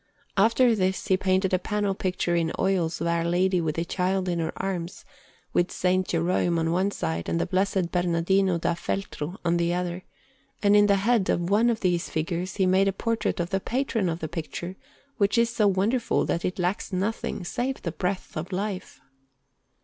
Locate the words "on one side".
6.57-7.29